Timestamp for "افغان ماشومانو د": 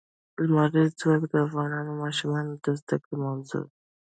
1.45-2.65